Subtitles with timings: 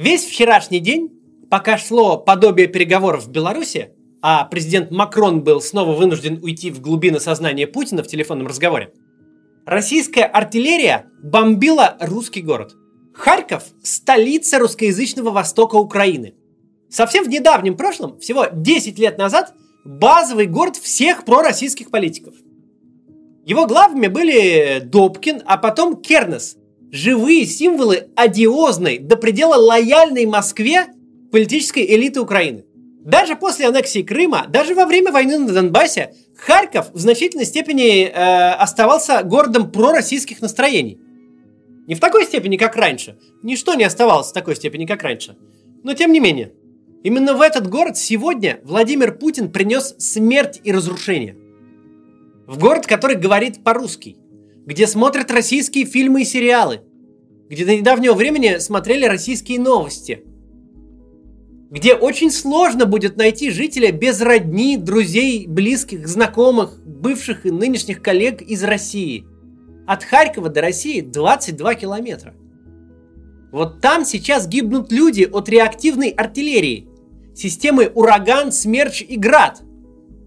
[0.00, 1.10] Весь вчерашний день,
[1.50, 3.90] пока шло подобие переговоров в Беларуси,
[4.22, 8.94] а президент Макрон был снова вынужден уйти в глубины сознания Путина в телефонном разговоре,
[9.66, 12.72] российская артиллерия бомбила русский город.
[13.12, 16.32] Харьков– столица русскоязычного востока Украины.
[16.88, 19.52] Совсем в недавнем прошлом, всего 10 лет назад,
[19.84, 22.34] базовый город всех пророссийских политиков.
[23.44, 26.56] Его главами были Добкин, а потом Кернес.
[26.92, 30.86] Живые символы одиозной, до предела лояльной Москве
[31.30, 32.64] политической элиты Украины.
[33.04, 38.52] Даже после аннексии Крыма, даже во время войны на Донбассе, Харьков в значительной степени э,
[38.52, 40.98] оставался городом пророссийских настроений.
[41.86, 43.18] Не в такой степени, как раньше.
[43.42, 45.36] Ничто не оставалось в такой степени, как раньше.
[45.82, 46.52] Но тем не менее.
[47.02, 51.36] Именно в этот город сегодня Владимир Путин принес смерть и разрушение.
[52.46, 54.16] В город, который говорит по-русски,
[54.70, 56.82] где смотрят российские фильмы и сериалы,
[57.48, 60.22] где до недавнего времени смотрели российские новости,
[61.72, 68.42] где очень сложно будет найти жителя без родни, друзей, близких, знакомых, бывших и нынешних коллег
[68.42, 69.26] из России.
[69.88, 72.34] От Харькова до России 22 километра.
[73.50, 76.88] Вот там сейчас гибнут люди от реактивной артиллерии,
[77.34, 79.62] системы «Ураган», «Смерч» и «Град».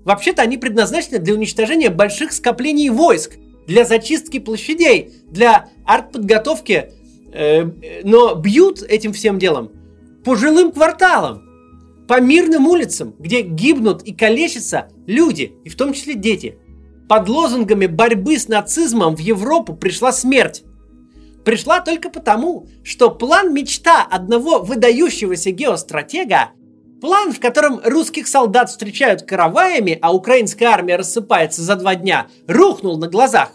[0.04, 6.92] Вообще-то они предназначены для уничтожения больших скоплений войск, для зачистки площадей, для артподготовки,
[7.32, 9.72] э, но бьют этим всем делом
[10.24, 11.44] по жилым кварталам,
[12.08, 16.58] по мирным улицам, где гибнут и калечатся люди, и в том числе дети.
[17.10, 20.64] Под лозунгами борьбы с нацизмом в Европу пришла смерть.
[21.44, 26.52] Пришла только потому, что план мечта одного выдающегося геостратега
[27.04, 32.98] План, в котором русских солдат встречают караваями, а украинская армия рассыпается за два дня, рухнул
[32.98, 33.52] на глазах.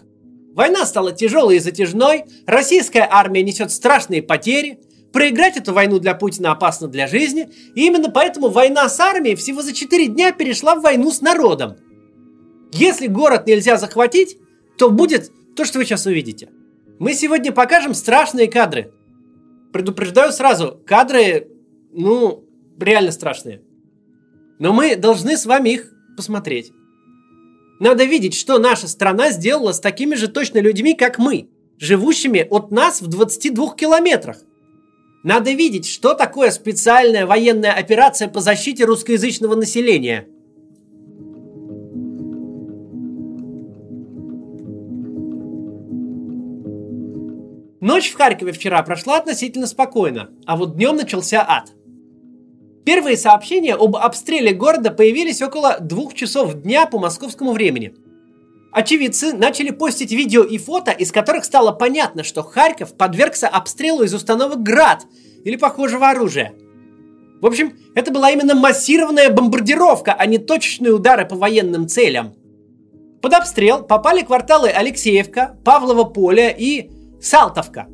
[0.53, 4.81] Война стала тяжелой и затяжной, российская армия несет страшные потери,
[5.15, 9.63] проиграть эту войну для Путина опасно для жизни, и именно поэтому война с армией всего
[9.63, 11.79] за 4 дня перешла в войну с народом.
[12.75, 14.37] Если город нельзя захватить,
[14.77, 16.51] то будет то, что вы сейчас увидите.
[16.99, 18.93] Мы сегодня покажем страшные кадры.
[19.73, 21.49] Предупреждаю сразу, кадры,
[21.95, 22.45] ну,
[22.79, 23.63] реально страшные.
[24.59, 26.73] Но мы должны с вами их посмотреть.
[27.81, 32.71] Надо видеть, что наша страна сделала с такими же точно людьми, как мы, живущими от
[32.71, 34.39] нас в 22 километрах.
[35.23, 40.27] Надо видеть, что такое специальная военная операция по защите русскоязычного населения.
[47.81, 51.73] Ночь в Харькове вчера прошла относительно спокойно, а вот днем начался ад.
[52.89, 57.95] Первые сообщения об обстреле города появились около двух часов дня по московскому времени.
[58.73, 64.15] Очевидцы начали постить видео и фото, из которых стало понятно, что Харьков подвергся обстрелу из
[64.15, 65.05] установок «Град»
[65.45, 66.55] или похожего оружия.
[67.43, 72.37] В общем, это была именно массированная бомбардировка, а не точечные удары по военным целям.
[73.21, 76.91] Под обстрел попали кварталы Алексеевка, Павлово поле и
[77.21, 77.87] Салтовка.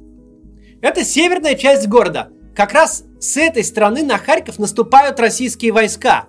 [0.80, 6.26] Это северная часть города, как раз с этой стороны на Харьков наступают российские войска.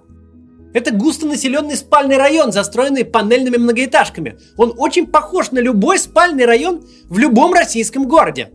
[0.74, 4.38] Это густонаселенный спальный район, застроенный панельными многоэтажками.
[4.58, 8.52] Он очень похож на любой спальный район в любом российском городе.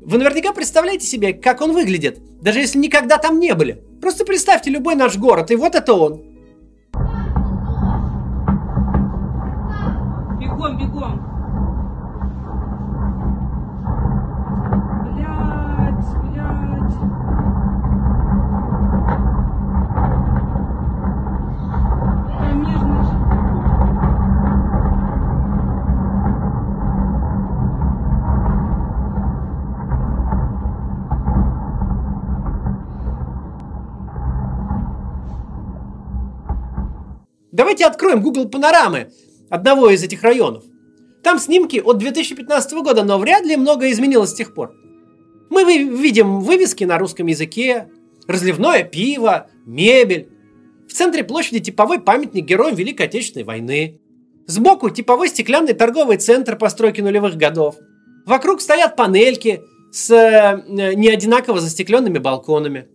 [0.00, 3.82] Вы наверняка представляете себе, как он выглядит, даже если никогда там не были.
[4.00, 6.22] Просто представьте любой наш город, и вот это он.
[10.40, 11.39] Бегом, бегом.
[37.60, 39.12] Давайте откроем Google панорамы
[39.50, 40.64] одного из этих районов.
[41.22, 44.72] Там снимки от 2015 года, но вряд ли многое изменилось с тех пор.
[45.50, 47.90] Мы видим вывески на русском языке,
[48.26, 50.30] разливное пиво, мебель.
[50.88, 54.00] В центре площади типовой памятник героям Великой Отечественной войны.
[54.46, 57.76] Сбоку типовой стеклянный торговый центр постройки нулевых годов.
[58.24, 59.60] Вокруг стоят панельки
[59.92, 62.88] с э, неодинаково застекленными балконами.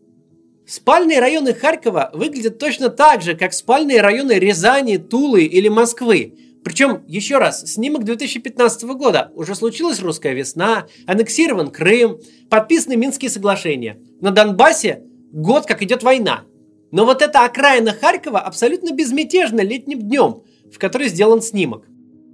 [0.68, 6.34] Спальные районы Харькова выглядят точно так же, как спальные районы Рязани, Тулы или Москвы.
[6.64, 9.32] Причем, еще раз, снимок 2015 года.
[9.36, 12.20] Уже случилась русская весна, аннексирован Крым,
[12.50, 14.00] подписаны Минские соглашения.
[14.22, 16.46] На Донбассе год, как идет война.
[16.92, 20.42] Но вот эта окраина Харькова абсолютно безмятежна летним днем,
[20.74, 21.86] в который сделан снимок.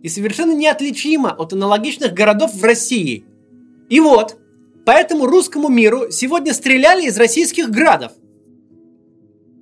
[0.04, 3.26] И совершенно неотличима от аналогичных городов в России.
[3.90, 4.38] И вот,
[4.86, 8.14] по этому русскому миру сегодня стреляли из российских градов.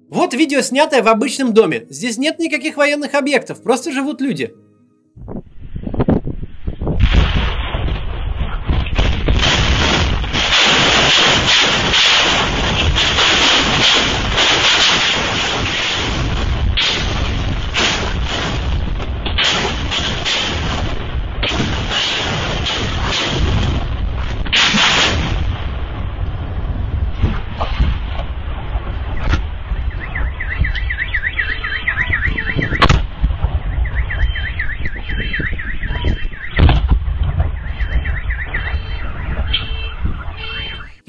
[0.09, 1.85] Вот видео, снятое в обычном доме.
[1.89, 4.55] Здесь нет никаких военных объектов, просто живут люди.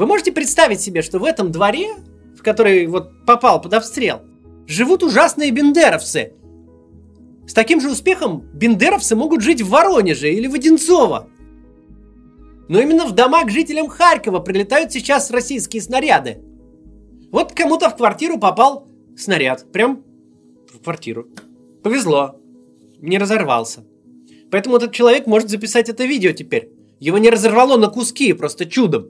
[0.01, 1.89] Вы можете представить себе, что в этом дворе,
[2.37, 4.21] в который вот попал под обстрел,
[4.67, 6.35] живут ужасные бендеровцы.
[7.47, 11.31] С таким же успехом бендеровцы могут жить в Воронеже или в Одинцово.
[12.69, 16.43] Но именно в дома к жителям Харькова прилетают сейчас российские снаряды.
[17.33, 18.87] Вот кому-то в квартиру попал
[19.17, 19.73] снаряд.
[19.73, 20.05] Прям
[20.71, 21.27] в квартиру.
[21.83, 22.37] Повезло.
[22.99, 23.83] Не разорвался.
[24.51, 26.71] Поэтому этот человек может записать это видео теперь.
[26.99, 29.09] Его не разорвало на куски, просто чудом.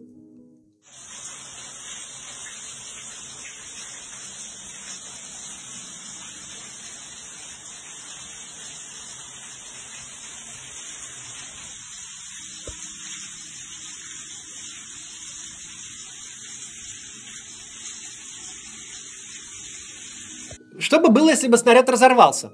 [20.90, 22.52] Что бы было, если бы снаряд разорвался?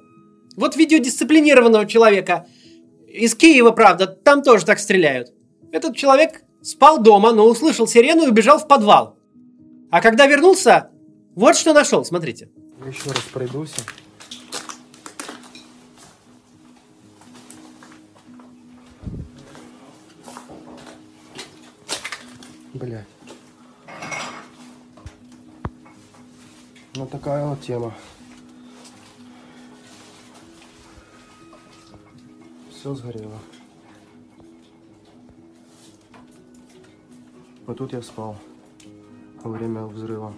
[0.59, 2.47] Вот видео дисциплинированного человека.
[3.09, 5.33] Из Киева, правда, там тоже так стреляют.
[5.73, 9.17] Этот человек спал дома, но услышал сирену и убежал в подвал.
[9.91, 10.91] А когда вернулся,
[11.35, 12.51] вот что нашел, смотрите.
[12.87, 13.73] Еще раз пройдусь.
[22.75, 23.07] Блять.
[26.97, 27.95] Ну такая вот тема.
[32.87, 33.41] Все сгорело.
[37.67, 38.37] Вот тут я спал
[39.43, 40.33] во время взрыва.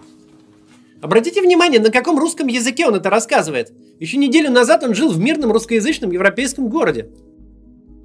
[0.99, 3.71] Обратите внимание, на каком русском языке он это рассказывает.
[3.99, 7.11] Еще неделю назад он жил в мирном русскоязычном европейском городе.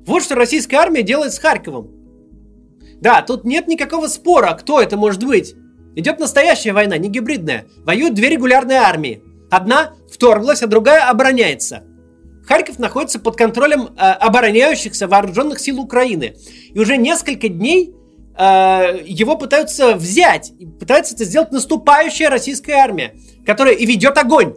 [0.05, 1.91] Вот что российская армия делает с Харьковом.
[3.01, 5.55] Да, тут нет никакого спора, кто это может быть.
[5.97, 7.65] Идет настоящая война, не гибридная.
[7.79, 9.23] Воюют две регулярные армии.
[9.51, 11.85] Одна вторглась, а другая обороняется.
[12.47, 16.37] Харьков находится под контролем э, обороняющихся вооруженных сил Украины.
[16.73, 17.95] И уже несколько дней
[18.37, 20.53] э, его пытаются взять.
[20.59, 23.15] И пытается это сделать наступающая российская армия,
[23.47, 24.55] которая и ведет огонь.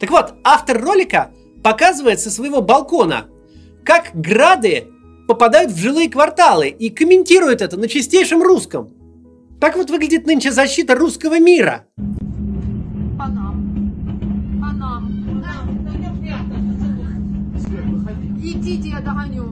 [0.00, 1.30] Так вот, автор ролика
[1.62, 3.26] показывает со своего балкона,
[3.84, 4.88] как грады
[5.28, 8.92] попадают в жилые кварталы и комментирует это на чистейшем русском.
[9.60, 11.86] Так вот выглядит нынче защита русского мира.
[18.52, 19.44] Идите, я догоню.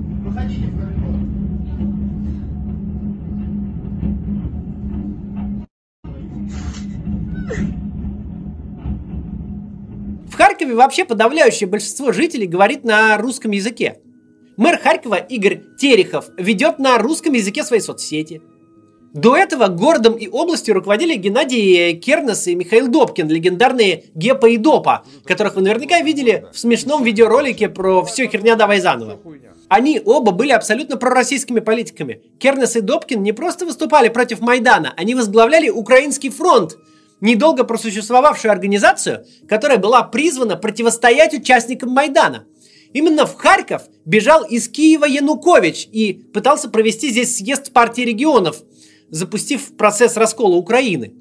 [10.26, 14.00] В Харькове вообще подавляющее большинство жителей говорит на русском языке.
[14.56, 18.42] Мэр Харькова Игорь Терехов ведет на русском языке свои соцсети.
[19.14, 25.04] До этого городом и областью руководили Геннадий Кернес и Михаил Добкин, легендарные Гепа и Допа,
[25.24, 29.18] которых вы наверняка видели в смешном видеоролике про «Все херня давай заново».
[29.68, 32.22] Они оба были абсолютно пророссийскими политиками.
[32.38, 36.76] Кернес и Добкин не просто выступали против Майдана, они возглавляли Украинский фронт,
[37.20, 42.44] недолго просуществовавшую организацию, которая была призвана противостоять участникам Майдана.
[42.92, 48.62] Именно в Харьков бежал из Киева Янукович и пытался провести здесь съезд партии регионов,
[49.10, 51.14] запустив процесс раскола Украины.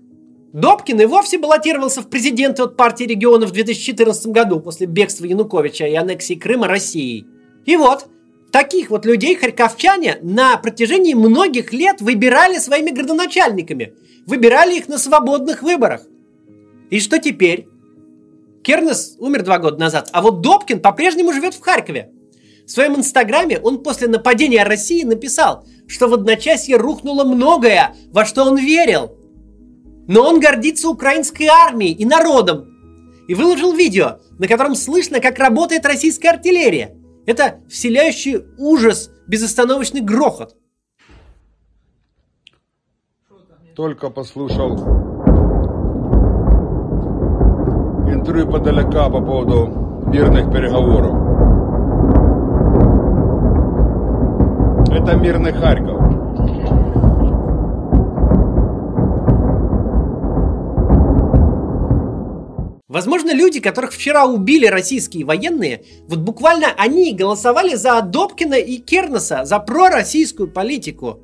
[0.54, 5.86] Добкин и вовсе баллотировался в президенты от партии регионов в 2014 году после бегства Януковича
[5.86, 7.28] и аннексии Крыма Россией.
[7.66, 8.08] И вот,
[8.52, 13.94] таких вот людей харьковчане на протяжении многих лет выбирали своими градоначальниками.
[14.26, 16.02] Выбирали их на свободных выборах.
[16.90, 17.68] И что теперь?
[18.64, 22.12] Кернес умер два года назад, а вот Добкин по-прежнему живет в Харькове.
[22.68, 28.44] В своем инстаграме он после нападения России написал, что в одночасье рухнуло многое, во что
[28.44, 29.14] он верил.
[30.10, 32.66] Но он гордится украинской армией и народом.
[33.30, 36.94] И выложил видео, на котором слышно, как работает российская артиллерия.
[37.26, 40.58] Это вселяющий ужас безостановочный грохот.
[43.78, 44.76] Только послушал
[48.10, 49.68] интервью подалека по поводу
[50.12, 51.27] мирных переговоров.
[54.98, 56.02] Это мирный Харьков.
[62.88, 69.46] Возможно, люди, которых вчера убили российские военные, вот буквально они голосовали за Добкина и Кернеса,
[69.46, 71.20] за пророссийскую политику.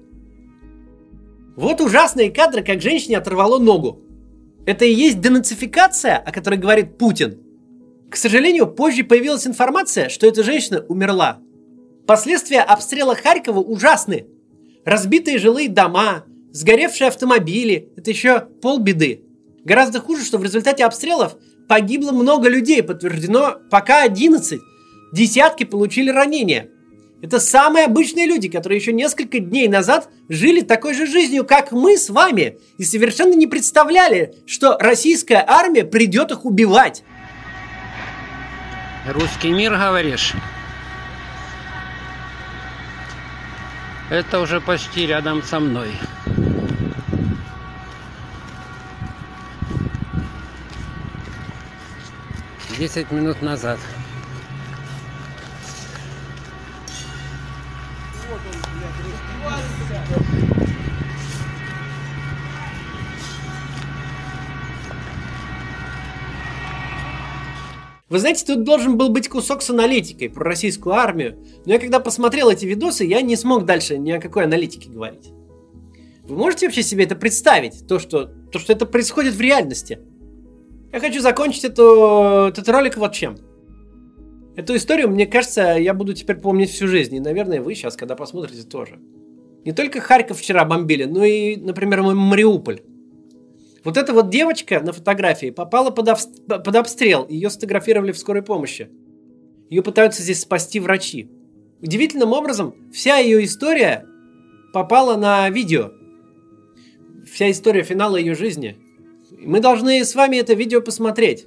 [1.55, 4.01] Вот ужасные кадры, как женщине оторвало ногу.
[4.67, 7.39] Это и есть денацификация, о которой говорит Путин.
[8.11, 11.39] К сожалению, позже появилась информация, что эта женщина умерла.
[12.05, 14.25] Последствия обстрела Харькова ужасны.
[14.83, 19.21] Разбитые жилые дома, сгоревшие автомобили– это еще полбеды.
[19.63, 21.37] Гораздо хуже, что в результате обстрелов
[21.69, 24.59] погибло много людей, подтверждено пока 11.
[25.13, 26.69] Десятки получили ранения.
[27.21, 31.97] Это самые обычные люди, которые еще несколько дней назад жили такой же жизнью, как мы
[31.97, 37.05] с вами, и совершенно не представляли, что российская армия придет их убивать.
[39.07, 40.33] Русский мир, говоришь?
[44.13, 45.91] Это уже почти рядом со мной.
[52.77, 53.79] Десять минут назад.
[68.13, 71.99] Вы знаете, тут должен был быть кусок с аналитикой про российскую армию, но я когда
[71.99, 75.31] посмотрел эти видосы, я не смог дальше ни о какой аналитике говорить.
[76.21, 79.97] Вы можете вообще себе это представить, то, что, то, что это происходит в реальности?
[80.91, 83.35] Я хочу закончить эту, этот ролик вот чем.
[84.55, 87.15] Эту историю, мне кажется, я буду теперь помнить всю жизнь.
[87.15, 88.99] И, наверное, вы сейчас, когда посмотрите, тоже.
[89.65, 92.81] Не только Харьков вчера бомбили, но и, например, Мариуполь.
[93.83, 96.17] Вот эта вот девочка на фотографии попала под, об...
[96.47, 97.27] под обстрел.
[97.27, 98.89] Ее сфотографировали в скорой помощи.
[99.69, 101.29] Ее пытаются здесь спасти врачи.
[101.81, 104.05] Удивительным образом, вся ее история
[104.73, 105.91] попала на видео.
[107.25, 108.77] Вся история финала ее жизни.
[109.31, 111.45] Мы должны с вами это видео посмотреть.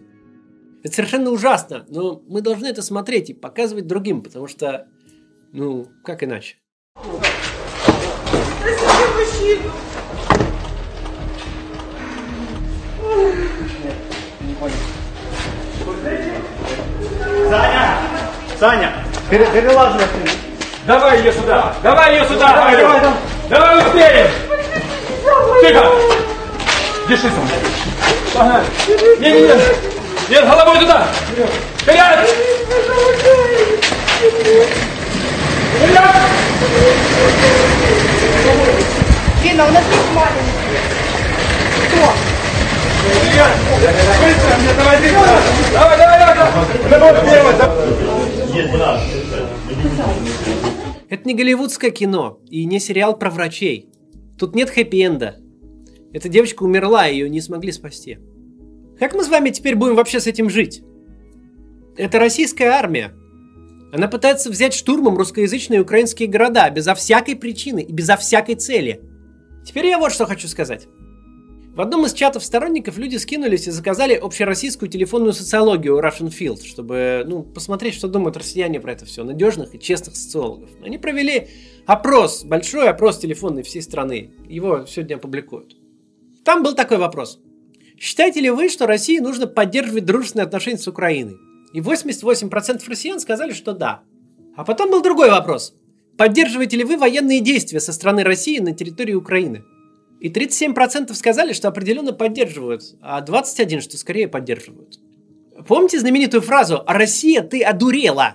[0.83, 4.89] Это совершенно ужасно, но мы должны это смотреть и показывать другим, потому что,
[5.53, 6.57] ну, как иначе?
[9.47, 9.86] мужчину.
[17.51, 17.99] Саня!
[18.59, 18.93] Саня!
[19.29, 20.01] Пере перелазь
[20.87, 21.75] Давай ее сюда!
[21.83, 22.53] Давай ее сюда!
[22.55, 23.17] Давай, давай, давай!
[23.51, 24.29] Давай успеем!
[25.61, 25.85] Тихо!
[27.09, 27.51] Держи, Саня!
[28.33, 28.65] Погнали!
[29.19, 29.55] Не, не, не!
[30.31, 31.07] Нет, головой туда!
[31.29, 31.51] Вперед!
[31.79, 32.31] Вперед!
[39.57, 40.81] Лена, у нас есть маленькие.
[41.89, 42.13] Кто?
[45.73, 46.37] Давай, давай, давай!
[51.09, 53.89] Это не голливудское кино и не сериал про врачей.
[54.39, 55.37] Тут нет хэппи-энда.
[56.13, 58.19] Эта девочка умерла, ее не смогли спасти.
[58.99, 60.83] Как мы с вами теперь будем вообще с этим жить?
[61.97, 63.13] Это российская армия.
[63.93, 69.01] Она пытается взять штурмом русскоязычные украинские города безо всякой причины и безо всякой цели.
[69.67, 70.89] Теперь я вот что хочу сказать.
[71.77, 77.23] В одном из чатов сторонников люди скинулись и заказали общероссийскую телефонную социологию Russian Field, чтобы
[77.27, 80.71] ну, посмотреть, что думают россияне про это все, надежных и честных социологов.
[80.83, 81.49] Они провели
[81.85, 84.31] опрос, большой опрос телефонный всей страны.
[84.49, 85.77] Его сегодня опубликуют.
[86.47, 87.41] Там был такой вопрос.
[88.01, 91.37] Считаете ли вы, что России нужно поддерживать дружественные отношения с Украиной?
[91.75, 94.01] И 88% россиян сказали, что да.
[94.57, 95.75] А потом был другой вопрос.
[96.17, 99.63] Поддерживаете ли вы военные действия со стороны России на территории Украины?
[100.21, 104.99] И 37% сказали, что определенно поддерживают, а 21% что скорее поддерживают.
[105.69, 108.35] Помните знаменитую фразу «А Россия, ты одурела?»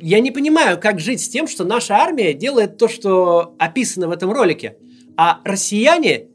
[0.00, 4.10] Я не понимаю, как жить с тем, что наша армия делает то, что описано в
[4.10, 4.76] этом ролике,
[5.16, 6.26] а россияне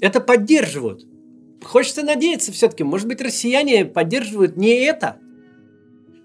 [0.00, 1.06] это поддерживают.
[1.64, 5.16] Хочется надеяться все-таки, может быть, россияне поддерживают не это–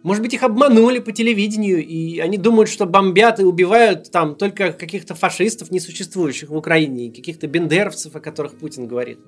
[0.03, 4.74] может быть, их обманули по телевидению, и они думают, что бомбят и убивают там только
[4.74, 9.19] каких-то фашистов, несуществующих в Украине, и каких-то бендеровцев, о которых Путин говорит.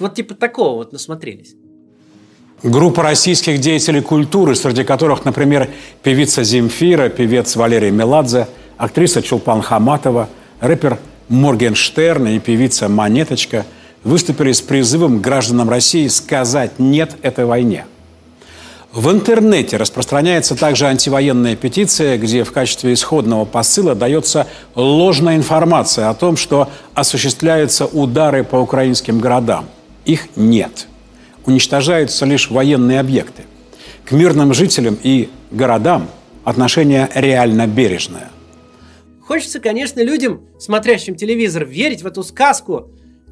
[0.00, 1.54] Вот типа такого вот насмотрелись.
[2.64, 5.70] Группа российских деятелей культуры, среди которых, например,
[6.02, 10.98] певица Земфира, певец Валерий Меладзе, актриса Чулпан Хаматова, рэпер
[11.28, 13.64] Моргенштерн и певица Монеточка,
[14.02, 17.86] выступили с призывом гражданам России сказать «нет» этой войне–
[18.94, 24.46] в интернете распространяется также антивоенная петиция, где в качестве исходного посыла дается
[24.76, 29.66] ложная информация о том, что осуществляются удары по украинским городам.
[30.04, 30.86] Их нет.
[31.44, 33.42] Уничтожаются лишь военные объекты.
[34.04, 36.08] К мирным жителям и городам
[36.44, 38.30] отношение реально бережное.
[39.20, 42.90] Хочется, конечно, людям, смотрящим телевизор, верить в эту сказку,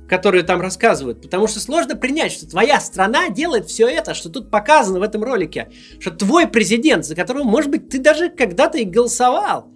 [0.09, 1.23] которые там рассказывают.
[1.23, 5.23] Потому что сложно принять, что твоя страна делает все это, что тут показано в этом
[5.23, 5.71] ролике.
[6.01, 9.69] Что твой президент, за которого, может быть, ты даже когда-то и голосовал.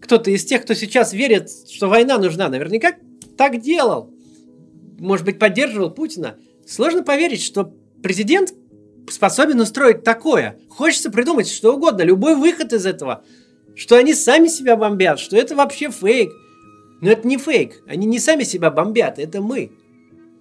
[0.00, 2.94] Кто-то из тех, кто сейчас верит, что война нужна, наверняка
[3.36, 4.10] так делал.
[4.98, 6.36] Может быть, поддерживал Путина.
[6.66, 7.72] Сложно поверить, что
[8.02, 8.54] президент
[9.10, 10.58] способен устроить такое.
[10.68, 13.24] Хочется придумать что угодно, любой выход из этого.
[13.74, 16.30] Что они сами себя бомбят, что это вообще фейк.
[17.02, 17.82] Но это не фейк.
[17.88, 19.72] Они не сами себя бомбят, это мы.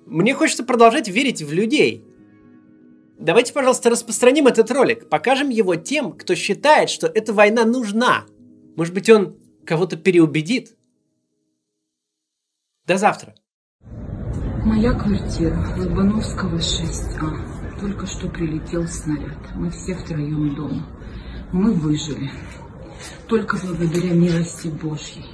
[0.06, 2.06] Мне хочется продолжать верить в людей.
[3.18, 5.10] Давайте, пожалуйста, распространим этот ролик.
[5.10, 8.25] Покажем его тем, кто считает, что эта война нужна.
[8.75, 10.77] Может быть, он кого-то переубедит.
[12.86, 13.34] До завтра.
[14.63, 17.80] Моя квартира, Лобановского 6А.
[17.80, 19.56] Только что прилетел снаряд.
[19.56, 20.88] Мы все втроем дома.
[21.51, 22.30] Мы выжили.
[23.27, 25.25] Только благодаря милости Божьей.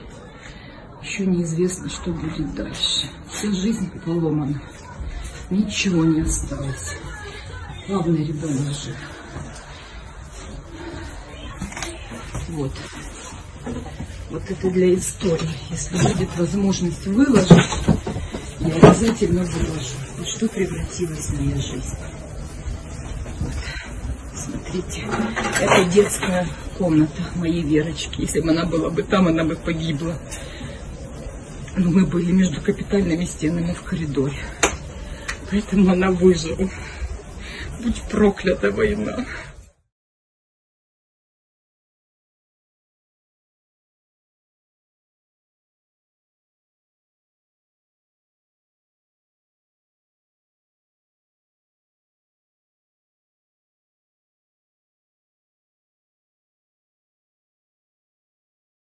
[1.08, 3.08] Еще неизвестно, что будет дальше.
[3.32, 4.62] Вся жизнь поломана.
[5.50, 6.98] Ничего не осталось.
[7.88, 8.96] Главное, ребенок жив.
[12.50, 12.74] Вот.
[14.30, 15.50] Вот это для истории.
[15.70, 17.72] Если будет возможность выложить,
[18.60, 19.96] я обязательно выложу.
[20.22, 21.98] И что превратилась моя жизнь.
[23.40, 23.54] Вот.
[24.36, 25.08] Смотрите.
[25.62, 26.48] Это детская
[26.78, 28.22] комната моей Верочки.
[28.22, 30.20] Если бы она была бы там, она бы погибла.
[31.78, 34.38] Но мы были между капитальными стенами в коридоре.
[35.52, 36.68] Поэтому она выжила.
[37.84, 39.26] Будь проклята война.